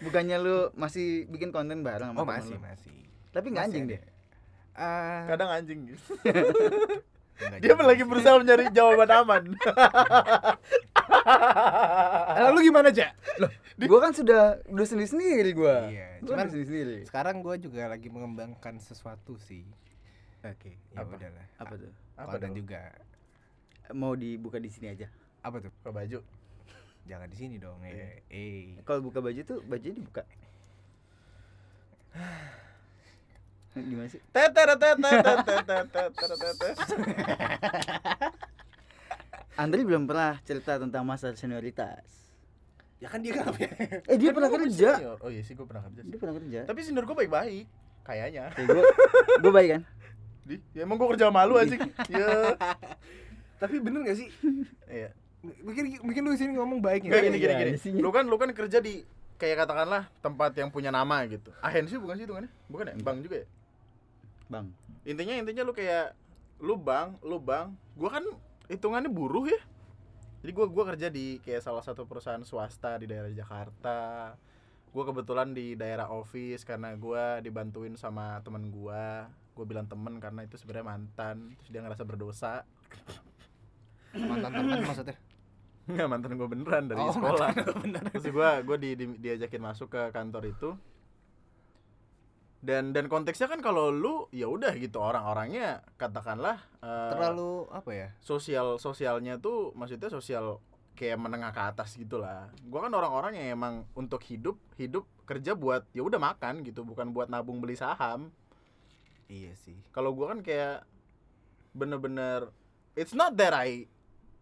Bukannya 0.00 0.36
lu 0.40 0.56
masih 0.72 1.28
bikin 1.28 1.52
konten 1.52 1.84
bareng 1.84 2.12
sama 2.12 2.20
Oh 2.20 2.24
temen 2.24 2.36
masih, 2.40 2.56
lu? 2.56 2.64
masih. 2.64 2.92
Tapi 3.28 3.46
nggak 3.52 3.64
anjing 3.68 3.84
ada. 3.84 3.92
dia. 3.92 4.00
Ah, 4.72 5.28
kadang 5.28 5.50
anjing 5.52 5.80
gitu 5.84 6.00
dia 7.60 7.74
lagi 7.76 8.08
berusaha 8.08 8.40
mencari 8.40 8.72
jawaban 8.72 9.10
aman 9.12 9.42
Lalu 12.40 12.72
gimana, 12.72 12.88
Ja? 12.88 13.12
gue 13.80 13.98
kan 13.98 14.12
sudah 14.12 14.60
udah 14.68 14.86
sendiri 14.86 15.08
sendiri 15.08 15.50
gue 15.56 15.76
iya 15.96 16.20
cuman 16.20 16.46
sendiri 16.48 16.66
sendiri 16.68 16.96
sekarang 17.08 17.40
gue 17.40 17.54
juga 17.62 17.88
lagi 17.88 18.08
mengembangkan 18.12 18.76
sesuatu 18.80 19.36
sih. 19.40 19.64
Oke 20.42 20.74
okay, 20.74 20.74
ya 20.90 21.06
apa? 21.06 21.14
udahlah 21.14 21.46
apa 21.62 21.74
tuh? 21.78 21.92
Apa 22.18 22.34
dan 22.42 22.50
juga? 22.50 22.90
Mau 23.94 24.18
dibuka 24.18 24.58
di 24.58 24.66
sini 24.66 24.90
aja. 24.90 25.06
Apa 25.38 25.62
tuh? 25.62 25.70
Buka 25.70 25.94
baju. 25.94 26.18
Jangan 27.06 27.28
di 27.30 27.36
sini 27.38 27.62
dong 27.62 27.78
iya. 27.86 28.22
eh 28.26 28.26
eh. 28.30 28.82
Kalau 28.82 29.06
buka 29.06 29.22
baju 29.22 29.40
tuh 29.46 29.62
baju 29.62 29.86
dibuka? 29.86 30.26
Gimana 33.78 34.10
sih? 34.10 34.20
Andri 39.54 39.82
belum 39.86 40.10
pernah 40.10 40.42
cerita 40.42 40.80
tentang 40.80 41.06
masa 41.06 41.30
senioritas 41.38 42.21
Ya 43.02 43.08
kan 43.08 43.18
dia 43.18 43.34
kan 43.34 43.50
Eh 44.06 44.14
dia 44.14 44.30
Kan 44.30 44.34
pernah 44.36 44.50
kerja. 44.52 44.90
senior. 44.94 45.18
oh 45.18 45.26
iya 45.26 45.42
sih 45.42 45.52
gue 45.52 45.66
pernah 45.66 45.82
kerja 45.82 46.00
sih. 46.00 46.08
Dia 46.08 46.18
pernah 46.18 46.34
kerja. 46.36 46.58
tapi 46.64 46.80
senior 46.80 47.02
gue 47.02 47.16
baik-baik 47.18 47.66
kayaknya 48.02 48.44
Kayak 48.52 48.66
gua 48.68 48.82
gua 49.40 49.52
baik 49.52 49.70
kan? 49.70 49.82
di 50.42 50.56
ya 50.70 50.82
emang 50.82 50.96
gue 50.96 51.08
kerja 51.08 51.26
malu 51.28 51.54
anjing 51.54 51.78
ya 52.08 52.54
Tapi 53.62 53.78
bener 53.78 54.02
gak 54.04 54.16
sih? 54.16 54.26
iya 54.88 55.10
Mungkin 55.42 55.82
mungkin 56.00 56.20
lu 56.20 56.30
di 56.30 56.40
sini 56.40 56.54
ngomong 56.54 56.78
baik 56.78 57.02
Gak 57.04 57.10
ya. 57.12 57.22
gini 57.24 57.36
gini 57.36 57.46
Iya, 57.48 57.60
gini. 57.60 57.72
isinya. 57.74 57.98
Lu 57.98 58.10
kan 58.10 58.22
lu 58.22 58.34
kan 58.36 58.50
kerja 58.50 58.78
di 58.78 59.02
kayak 59.34 59.66
katakanlah 59.66 60.06
tempat 60.18 60.54
yang 60.54 60.70
punya 60.70 60.88
nama 60.88 61.26
gitu. 61.26 61.50
Ahensi 61.58 61.98
bukan 61.98 62.14
sih 62.14 62.22
hitungannya? 62.22 62.50
Bukan 62.68 62.84
ya? 62.86 62.94
Bank 62.96 63.18
juga 63.20 63.42
ya? 63.42 63.46
Bang. 64.46 64.70
Intinya 65.02 65.34
intinya 65.36 65.62
lu 65.62 65.72
kayak 65.72 66.14
lu 66.58 66.74
bank, 66.76 67.18
lu 67.20 67.38
bank. 67.38 67.74
Gua 67.92 68.10
kan 68.12 68.22
hitungannya 68.68 69.10
buruh 69.10 69.42
ya. 69.44 69.58
Jadi 70.42 70.50
gua 70.52 70.66
gua 70.66 70.84
kerja 70.94 71.06
di 71.08 71.38
kayak 71.38 71.62
salah 71.62 71.80
satu 71.86 72.04
perusahaan 72.04 72.42
swasta 72.42 72.98
di 72.98 73.06
daerah 73.06 73.30
Jakarta. 73.30 74.34
Gua 74.92 75.04
kebetulan 75.08 75.54
di 75.54 75.78
daerah 75.78 76.10
office 76.10 76.66
karena 76.66 76.92
gua 76.98 77.38
dibantuin 77.38 77.94
sama 77.94 78.42
teman 78.42 78.68
gua. 78.68 79.30
Gue 79.52 79.68
bilang 79.68 79.84
temen 79.84 80.16
karena 80.16 80.48
itu 80.48 80.56
sebenarnya 80.56 80.96
mantan, 80.96 81.52
terus 81.60 81.68
dia 81.68 81.84
ngerasa 81.84 82.08
berdosa. 82.08 82.64
Mantan 84.16 84.48
teman 84.48 84.80
maksudnya. 84.80 85.16
Enggak 85.82 86.08
mantan 86.08 86.40
gue 86.40 86.48
beneran 86.48 86.84
dari 86.88 87.04
Oh, 87.04 87.12
sekolah. 87.12 87.52
Terus 88.16 88.32
gue 88.32 88.50
gue 88.64 88.76
di, 88.80 88.90
di- 88.96 89.18
diajakin 89.20 89.60
masuk 89.60 89.92
ke 89.92 90.02
kantor 90.08 90.48
itu. 90.48 90.72
Dan 92.62 92.94
dan 92.94 93.10
konteksnya 93.10 93.50
kan 93.50 93.58
kalau 93.58 93.90
lu 93.90 94.30
ya 94.30 94.46
udah 94.46 94.70
gitu 94.78 95.02
orang-orangnya 95.02 95.82
katakanlah 95.98 96.62
eh, 96.78 97.10
Terlalu 97.10 97.66
apa 97.74 97.90
ya? 97.90 98.08
sosial 98.22 98.78
sosialnya 98.78 99.42
tuh 99.42 99.74
maksudnya 99.74 100.06
sosial 100.06 100.62
kayak 100.94 101.18
menengah 101.18 101.50
ke 101.50 101.58
atas 101.58 101.98
gitulah. 101.98 102.54
Gua 102.70 102.86
kan 102.86 102.94
orang-orang 102.94 103.34
yang 103.34 103.58
emang 103.58 103.74
untuk 103.98 104.22
hidup 104.30 104.62
hidup 104.78 105.10
kerja 105.26 105.58
buat 105.58 105.90
ya 105.90 106.06
udah 106.06 106.22
makan 106.22 106.62
gitu, 106.62 106.86
bukan 106.86 107.10
buat 107.10 107.26
nabung 107.26 107.58
beli 107.58 107.74
saham. 107.74 108.30
Iya 109.26 109.58
sih. 109.58 109.82
Kalau 109.90 110.14
gua 110.14 110.30
kan 110.30 110.46
kayak 110.46 110.86
bener-bener 111.74 112.52
it's 112.94 113.16
not 113.16 113.34
that 113.34 113.56
I 113.56 113.90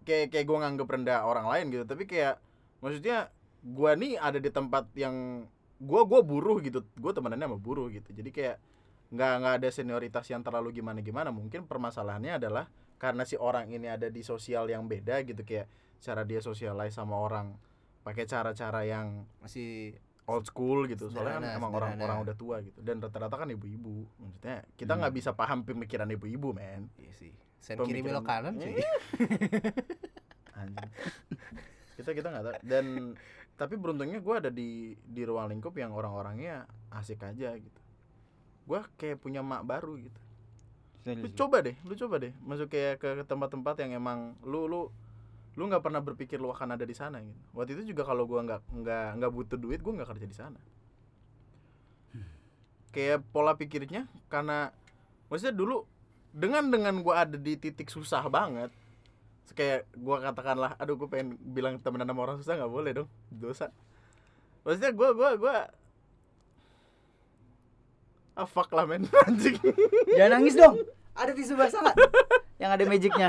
kayak 0.05 0.29
kayak 0.29 0.45
gua 0.45 0.69
nganggep 0.69 0.93
rendah 0.93 1.25
orang 1.25 1.49
lain 1.49 1.73
gitu, 1.73 1.85
tapi 1.89 2.05
kayak 2.05 2.37
maksudnya 2.85 3.33
gua 3.65 3.97
nih 3.97 4.21
ada 4.21 4.37
di 4.37 4.53
tempat 4.53 4.93
yang 4.93 5.49
gua 5.81 6.05
gua 6.05 6.21
buruh 6.21 6.61
gitu, 6.61 6.85
gua 7.01 7.17
temenannya 7.17 7.49
sama 7.49 7.59
buruh 7.59 7.89
gitu. 7.89 8.13
Jadi 8.13 8.31
kayak 8.31 8.57
nggak 9.11 9.33
nggak 9.43 9.55
ada 9.59 9.69
senioritas 9.73 10.29
yang 10.29 10.45
terlalu 10.45 10.77
gimana 10.77 11.01
gimana. 11.01 11.33
Mungkin 11.33 11.65
permasalahannya 11.67 12.37
adalah 12.39 12.69
karena 13.01 13.25
si 13.25 13.35
orang 13.35 13.67
ini 13.73 13.89
ada 13.89 14.13
di 14.13 14.21
sosial 14.21 14.69
yang 14.69 14.85
beda 14.85 15.25
gitu 15.25 15.41
kayak 15.41 15.67
cara 15.99 16.23
dia 16.23 16.45
socialize 16.45 16.93
sama 16.93 17.17
orang 17.17 17.57
pakai 18.01 18.25
cara-cara 18.25 18.85
yang 18.85 19.25
Masih 19.41 19.97
old 20.29 20.47
school 20.47 20.87
gitu 20.87 21.11
soalnya 21.11 21.43
kan 21.43 21.59
emang 21.59 21.73
orang-orang 21.75 22.23
udah 22.23 22.37
tua 22.39 22.63
gitu 22.63 22.79
dan 22.79 23.03
rata-rata 23.03 23.35
kan 23.35 23.51
ibu-ibu 23.51 24.07
maksudnya 24.15 24.63
kita 24.79 24.95
Hmm. 24.95 25.01
nggak 25.03 25.15
bisa 25.17 25.31
paham 25.35 25.67
pemikiran 25.67 26.07
ibu-ibu 26.07 26.55
men 26.55 26.87
iya 27.03 27.11
sih. 27.17 27.33
Sen 27.59 27.77
kiri 27.83 28.01
belok 28.01 28.25
kanan 28.25 28.57
sih. 28.57 28.79
kita 32.01 32.11
kita 32.17 32.29
nggak 32.33 32.45
tahu 32.47 32.55
dan 32.65 32.87
tapi 33.61 33.77
beruntungnya 33.77 34.25
gue 34.25 34.35
ada 34.41 34.49
di 34.49 34.97
di 35.05 35.21
ruang 35.21 35.53
lingkup 35.53 35.77
yang 35.77 35.93
orang-orangnya 35.93 36.65
asik 36.97 37.21
aja 37.21 37.53
gitu. 37.53 37.81
Gue 38.65 38.81
kayak 38.97 39.21
punya 39.21 39.45
mak 39.45 39.69
baru 39.69 40.01
gitu. 40.01 40.21
Lu 41.05 41.29
coba 41.37 41.61
deh 41.61 41.77
lu 41.85 41.93
coba 41.93 42.25
deh. 42.25 42.33
Masuk 42.41 42.73
kayak 42.73 43.05
ke 43.05 43.21
tempat-tempat 43.29 43.85
yang 43.85 44.01
emang 44.01 44.33
lu 44.49 44.65
lu 44.65 44.89
lu 45.61 45.69
nggak 45.69 45.85
pernah 45.85 46.01
berpikir 46.01 46.41
lu 46.41 46.49
akan 46.49 46.81
ada 46.81 46.89
di 46.89 46.97
sana 46.97 47.21
gitu. 47.21 47.37
Waktu 47.53 47.77
itu 47.77 47.93
juga 47.93 48.09
kalau 48.09 48.25
gua 48.25 48.41
nggak 48.49 48.81
nggak 48.81 49.09
nggak 49.21 49.33
butuh 49.37 49.61
duit 49.61 49.85
gua 49.85 49.93
nggak 50.01 50.09
kerja 50.17 50.25
di 50.25 50.37
sana. 50.41 50.61
Kayak 52.97 53.29
pola 53.29 53.61
pikirnya 53.61 54.09
karena 54.33 54.73
maksudnya 55.29 55.53
dulu 55.53 55.85
dengan 56.33 56.73
dengan 56.73 57.05
gua 57.05 57.29
ada 57.29 57.37
di 57.37 57.61
titik 57.61 57.93
susah 57.93 58.25
banget 58.33 58.73
kayak 59.53 59.87
gua 59.99 60.23
katakanlah 60.23 60.75
aduh 60.77 60.95
gua 60.97 61.09
pengen 61.11 61.37
bilang 61.41 61.79
temenan 61.79 62.07
sama 62.07 62.21
orang 62.25 62.37
susah 62.39 62.55
nggak 62.57 62.73
boleh 62.73 62.93
dong 63.03 63.09
dosa 63.29 63.69
maksudnya 64.63 64.91
gua 64.95 65.11
gua 65.13 65.31
gua 65.37 65.57
ah 68.35 68.49
fuck 68.49 68.71
lah 68.73 68.87
men 68.87 69.05
anjing 69.29 69.59
Jangan 70.17 70.31
nangis 70.41 70.55
dong. 70.57 70.81
Ada 71.13 71.37
tisu 71.37 71.59
basah 71.59 71.85
nggak? 71.85 71.97
Yang 72.57 72.71
ada 72.73 72.85
magicnya. 72.89 73.29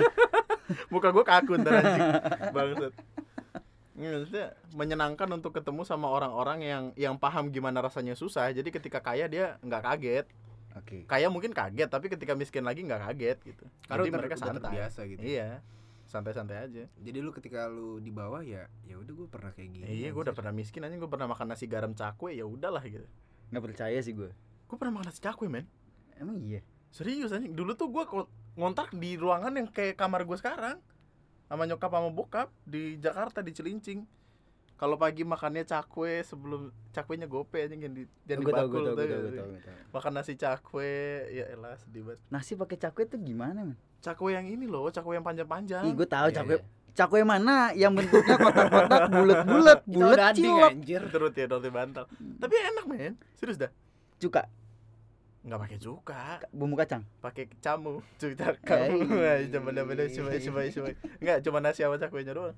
muka 0.88 1.12
gue 1.12 1.25
kaku 1.25 1.60
ntar 1.60 1.84
anjing 1.84 2.10
bangsat 2.56 2.94
Ini 4.00 4.06
maksudnya 4.08 4.48
menyenangkan 4.72 5.28
untuk 5.36 5.51
ketemu 5.51 5.84
sama 5.84 6.08
orang-orang 6.08 6.60
yang 6.63 6.84
yang 6.96 7.16
paham 7.20 7.51
gimana 7.51 7.84
rasanya 7.84 8.16
susah 8.16 8.50
jadi 8.56 8.66
ketika 8.72 9.04
kaya 9.04 9.28
dia 9.28 9.60
nggak 9.62 9.84
kaget 9.84 10.25
Oke. 10.80 11.04
kaya 11.04 11.28
mungkin 11.28 11.51
kaget 11.51 11.92
tapi 11.92 12.08
ketika 12.08 12.32
miskin 12.40 12.63
lagi 12.63 12.88
nggak 12.88 13.04
kaget 13.04 13.38
gitu 13.44 13.66
Karena 13.84 14.04
jadi 14.08 14.12
mereka 14.16 14.36
udah 14.40 14.42
santai 14.48 14.63
terbiasa 14.63 15.00
gitu. 15.12 15.20
iya 15.22 15.60
santai-santai 16.12 16.58
aja 16.60 16.84
Jadi 17.00 17.18
lu 17.24 17.32
ketika 17.32 17.72
lu 17.72 17.98
di 17.98 18.12
bawah 18.12 18.44
ya 18.44 18.68
ya 18.84 19.00
udah 19.00 19.13
gue 19.15 19.27
pernah 19.32 19.56
kayak 19.56 19.70
gini. 19.72 19.84
iya 19.88 20.12
gue 20.12 20.20
udah 20.20 20.36
pernah 20.36 20.51
miskin 20.51 20.84
aja 20.84 20.91
gue 20.94 21.08
pernah 21.08 21.32
makan 21.32 21.48
nasi 21.48 21.65
garam 21.65 21.96
cakwe 21.96 22.36
ya 22.36 22.44
udahlah 22.44 22.84
gitu 22.84 23.08
Nggak 23.50 23.63
percaya 23.63 23.98
sih 24.03 24.12
gue. 24.12 24.30
gue 24.68 24.75
pernah 24.75 25.00
makan 25.00 25.08
nasi 25.08 25.24
cakwe 25.24 25.48
men 25.48 25.65
Emang 26.20 26.38
iya. 26.44 26.60
serius 26.91 27.32
anjing 27.32 27.56
dulu 27.56 27.72
tuh 27.74 27.88
gue 27.88 28.03
ngontrak 28.60 28.91
di 28.91 29.15
ruangan 29.15 29.56
yang 29.56 29.68
kayak 29.72 29.96
kamar 29.96 30.27
gue 30.27 30.36
sekarang 30.36 30.77
sama 31.48 31.63
nyokap 31.63 31.88
sama 31.91 32.12
bokap 32.12 32.48
di 32.63 33.00
Jakarta 33.00 33.39
di 33.39 33.56
Cilincing 33.56 34.03
kalau 34.81 34.97
pagi 34.97 35.21
makannya 35.21 35.61
cakwe 35.61 36.25
sebelum 36.25 36.73
cakwenya 36.89 37.29
gope 37.29 37.61
aja 37.61 37.77
yang 37.77 37.93
di 37.93 38.09
jadi 38.25 38.41
gue 38.41 38.50
tau 38.50 38.65
bakul 38.65 38.97
gue 38.97 39.05
tau 39.05 39.29
tau 39.29 39.50
makan 39.93 40.11
nasi 40.17 40.33
cakwe 40.33 41.21
ya 41.29 41.53
elah 41.53 41.77
sedih 41.77 42.01
banget. 42.01 42.19
Nasi 42.33 42.57
pakai 42.57 42.81
cakwe 42.81 43.05
tuh 43.05 43.21
gimana 43.21 43.61
men? 43.61 43.77
Cakwe 44.01 44.33
yang 44.33 44.50
ini 44.50 44.65
loh 44.65 44.89
cakwe 44.89 45.21
yang 45.21 45.21
panjang-panjang. 45.21 45.85
Ih 45.85 45.93
gue 45.93 46.09
tahu 46.09 46.33
Iya, 46.33 46.38
cakwe 46.41 46.55
iya. 46.57 46.65
cakwe 46.97 47.19
mana? 47.21 47.69
Yang 47.77 47.91
bentuknya 47.93 48.35
kotak-kotak 48.41 49.01
bulat-bulat 49.13 49.79
bulat 49.85 50.17
cilok. 50.33 50.71
anjir. 50.73 51.01
itu 51.05 51.17
roti 51.21 51.41
roti 51.45 51.69
bantal. 51.69 52.09
Tapi 52.41 52.55
enak 52.57 52.85
men. 52.89 53.13
Serius 53.38 53.61
dah. 53.61 53.69
Cuka? 54.17 54.50
Nggak 55.45 55.59
pakai 55.61 55.77
cuka. 55.77 56.21
Bumbu 56.50 56.73
kacang? 56.73 57.05
Pakai 57.21 57.53
camu 57.61 58.01
cuka 58.17 58.57
kamu 58.65 58.97
coba 59.45 59.69
coba 59.77 59.93
coba 60.09 60.29
coba 60.33 60.61
coba 60.73 60.89
nggak 61.21 61.38
cuma 61.45 61.57
nasi 61.61 61.85
sama 61.85 62.01
cakwenya 62.01 62.33
doang. 62.33 62.57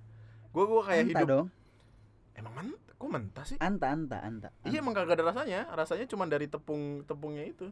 Gua 0.55 0.63
gua 0.71 0.87
kayak 0.87 1.11
anta 1.11 1.19
hidup 1.19 1.27
dong 1.27 1.47
emang 2.33 2.53
men 2.53 2.67
kok 2.93 3.09
mentah 3.09 3.43
sih? 3.43 3.57
Anta 3.57 3.89
anta 3.89 4.17
anta 4.19 4.49
iya 4.63 4.79
emang 4.79 4.91
kagak 4.91 5.17
ada 5.17 5.29
rasanya. 5.29 5.67
Rasanya 5.69 6.05
cuma 6.05 6.23
dari 6.23 6.45
tepung 6.45 7.03
tepungnya 7.03 7.43
itu. 7.43 7.67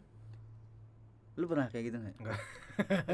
Lu 1.33 1.47
pernah 1.47 1.67
kayak 1.67 1.83
gitu 1.87 1.97
nggak? 1.97 2.15
Nggak. 2.19 2.39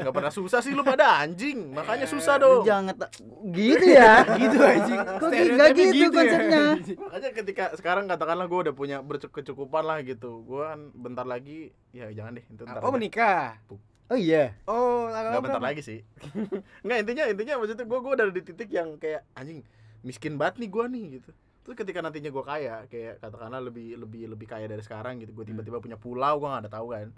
Pernah 0.16 0.32
susah 0.32 0.58
sih 0.58 0.72
lu 0.72 0.80
pada 0.80 1.20
anjing. 1.20 1.70
Makanya 1.70 2.04
susah 2.04 2.34
lu 2.36 2.42
dong. 2.42 2.64
jangan 2.64 2.84
ngeta- 2.88 3.12
gitu 3.52 3.86
ya? 3.86 4.12
Gitu 4.40 4.56
anjing. 4.58 4.98
Kok 4.98 5.28
Stereotipnya 5.28 5.54
nggak 5.54 5.92
gitu 5.92 6.02
ya. 6.02 6.08
konsepnya? 6.10 6.62
makanya 7.04 7.30
ketika 7.32 7.64
sekarang 7.76 8.04
katakanlah 8.06 8.46
gue 8.46 8.58
udah 8.64 8.74
punya 8.74 8.96
berkecukupan 9.00 9.84
lah 9.84 9.98
gitu. 10.02 10.42
Gue 10.42 10.62
kan 10.64 10.80
bentar 10.92 11.24
lagi 11.24 11.70
ya 11.92 12.10
jangan 12.10 12.38
deh 12.38 12.44
itu 12.44 12.62
ntar 12.64 12.80
Oh 12.80 12.90
menikah. 12.90 13.60
oh 14.08 14.16
iya? 14.16 14.56
Oh, 14.64 15.06
nggak 15.06 15.42
bentar 15.42 15.60
lagi 15.60 15.82
sih. 15.84 16.00
Nggak 16.80 16.98
intinya 17.04 17.24
intinya 17.28 17.54
maksudnya 17.56 17.84
gue 17.84 17.98
gue 17.98 18.12
udah 18.14 18.26
di 18.32 18.42
titik 18.42 18.70
yang 18.72 18.96
kayak 18.96 19.22
anjing 19.36 19.60
miskin 20.02 20.38
banget 20.38 20.62
nih 20.62 20.68
gue 20.70 20.84
nih 20.88 21.04
gitu. 21.20 21.30
Terus 21.66 21.76
ketika 21.76 21.98
nantinya 22.00 22.30
gue 22.32 22.44
kaya 22.44 22.74
kayak 22.88 23.20
katakanlah 23.20 23.60
lebih 23.60 24.00
lebih 24.00 24.30
lebih 24.32 24.46
kaya 24.48 24.66
dari 24.66 24.80
sekarang 24.80 25.20
gitu. 25.20 25.36
Gue 25.36 25.44
tiba-tiba 25.44 25.78
punya 25.78 25.98
pulau 26.00 26.40
gue 26.40 26.48
nggak 26.48 26.62
ada 26.68 26.72
tahu 26.72 26.86
kan. 26.94 27.08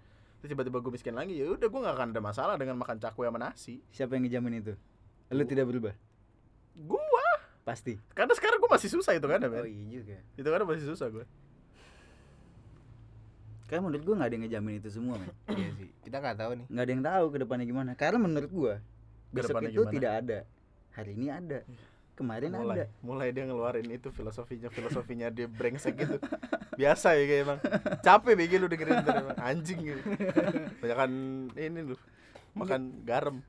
Terus 0.41 0.49
tiba-tiba 0.57 0.79
gue 0.81 0.93
miskin 0.93 1.15
lagi 1.15 1.37
ya 1.37 1.47
udah 1.53 1.69
gue 1.69 1.81
nggak 1.81 1.95
akan 1.97 2.09
ada 2.17 2.23
masalah 2.25 2.55
dengan 2.57 2.77
makan 2.81 2.97
cakwe 2.99 3.29
sama 3.29 3.39
nasi. 3.39 3.85
Siapa 3.95 4.17
yang 4.17 4.27
ngejamin 4.27 4.65
itu? 4.65 4.75
Lu 5.31 5.45
tidak 5.47 5.65
berubah? 5.71 5.95
Gue 6.75 7.01
pasti. 7.63 7.95
Karena 8.17 8.33
sekarang 8.35 8.59
gue 8.59 8.71
masih 8.73 8.91
susah 8.91 9.15
itu 9.15 9.27
kan 9.29 9.39
oh 9.47 9.69
iya 9.69 10.03
juga. 10.03 10.19
Itu 10.35 10.49
kan 10.49 10.61
masih 10.67 10.87
susah 10.91 11.09
gue 11.09 11.25
karena 13.71 13.87
menurut 13.87 14.03
gua 14.03 14.15
nggak 14.19 14.29
ada 14.29 14.35
yang 14.35 14.45
ngejamin 14.51 14.75
itu 14.83 14.89
semua 14.91 15.15
men. 15.15 15.31
Iya 15.55 15.71
sih. 15.79 15.89
Kita 16.03 16.19
nggak 16.19 16.37
tahu 16.43 16.51
nih. 16.59 16.67
nggak 16.67 16.83
ada 16.83 16.91
yang 16.91 17.05
tahu 17.07 17.25
ke 17.31 17.37
depannya 17.39 17.67
gimana. 17.71 17.91
Karena 17.95 18.19
menurut 18.19 18.51
gua 18.51 18.75
besok 19.31 19.31
Ke 19.31 19.41
depannya 19.47 19.71
itu 19.71 19.79
gimana? 19.79 19.95
tidak 19.95 20.13
ada. 20.19 20.39
Hari 20.91 21.11
ini 21.15 21.27
ada 21.31 21.59
kemarin 22.21 22.53
mulai 22.53 22.85
ada. 22.85 22.87
mulai 23.01 23.29
dia 23.33 23.49
ngeluarin 23.49 23.89
itu 23.89 24.13
filosofinya 24.13 24.69
filosofinya 24.69 25.33
dia 25.33 25.49
brengsek 25.49 25.97
gitu. 25.97 26.21
Biasa 26.77 27.17
ya 27.17 27.25
kayak 27.25 27.43
emang. 27.49 27.59
Capek 28.05 28.37
begi 28.37 28.57
lu 28.61 28.69
dengerin 28.69 29.01
ntar 29.01 29.25
emang. 29.25 29.39
Anjing 29.41 29.81
gitu. 29.81 30.01
Banyakan 30.85 31.11
ini 31.57 31.81
lu 31.89 31.95
makan 32.53 32.81
garam. 33.09 33.41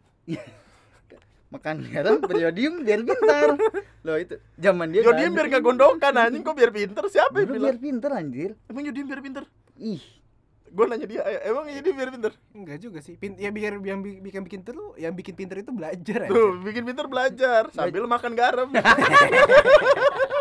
Makan 1.51 1.75
garam 1.91 2.23
periodium 2.23 2.87
biar 2.87 3.03
pintar. 3.03 3.59
Loh 4.07 4.15
itu 4.15 4.39
zaman 4.55 4.95
dia 4.95 5.03
Yodium 5.03 5.35
biar 5.35 5.47
gak 5.51 5.63
gondokan 5.67 6.15
anjing. 6.15 6.47
Kok 6.47 6.55
biar 6.55 6.71
pinter 6.71 7.03
siapa 7.11 7.43
yang 7.43 7.51
bilang? 7.51 7.75
biar 7.75 7.77
pintar 7.83 8.11
anjir. 8.15 8.55
Emang 8.71 8.87
Yodium 8.87 9.07
biar 9.11 9.19
pinter 9.19 9.43
ih 9.75 10.20
gue 10.71 10.85
nanya 10.85 11.03
dia 11.03 11.21
"Eh, 11.21 11.39
emang 11.45 11.67
Yodium 11.67 11.93
biar 11.93 12.09
pinter 12.09 12.31
Enggak 12.51 12.77
juga 12.79 12.99
sih. 12.99 13.15
Pin 13.15 13.35
ya 13.35 13.49
biar 13.49 13.75
yang 13.77 13.99
bi- 13.99 14.19
bikin 14.19 14.41
bikin 14.41 14.61
terus 14.61 14.95
yang 14.95 15.11
bikin 15.11 15.35
pinter 15.35 15.57
itu 15.57 15.69
belajar 15.69 16.19
aja. 16.21 16.31
tuh 16.31 16.59
bikin 16.59 16.83
pinter 16.83 17.05
belajar 17.05 17.67
sambil 17.69 18.03
makan 18.05 18.31
garam 18.33 18.69